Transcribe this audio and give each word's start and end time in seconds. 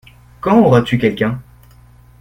Quand 0.39 0.57
auras-tu 0.63 0.97
quelqu’un? 0.97 1.39